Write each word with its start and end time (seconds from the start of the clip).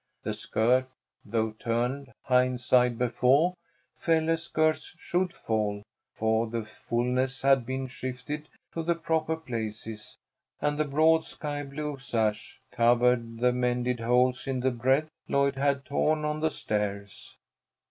The 0.23 0.33
skirt, 0.33 0.89
though 1.23 1.51
turned 1.51 2.11
"hine 2.23 2.57
side 2.57 2.97
befo'," 2.97 3.53
fell 3.99 4.29
as 4.31 4.41
skirts 4.45 4.95
should 4.97 5.31
fall, 5.31 5.83
for 6.15 6.47
the 6.47 6.63
fulness 6.65 7.43
had 7.43 7.67
been 7.67 7.85
shifted 7.85 8.49
to 8.73 8.81
the 8.81 8.95
proper 8.95 9.35
places, 9.35 10.17
and 10.59 10.79
the 10.79 10.85
broad 10.85 11.23
sky 11.23 11.61
blue 11.63 11.99
sash 11.99 12.59
covered 12.71 13.37
the 13.41 13.51
mended 13.53 13.99
holes 13.99 14.47
in 14.47 14.61
the 14.61 14.71
breadth 14.71 15.11
Lloyd 15.27 15.55
had 15.55 15.85
torn 15.85 16.25
on 16.25 16.39
the 16.39 16.49
stairs. 16.49 17.37